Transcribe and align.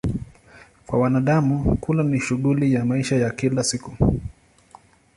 Kwa 0.87 0.99
wanadamu, 0.99 1.77
kula 1.81 2.03
ni 2.03 2.19
shughuli 2.19 2.73
ya 2.73 2.85
maisha 2.85 3.15
ya 3.15 3.29
kila 3.29 3.63
siku. 3.63 4.21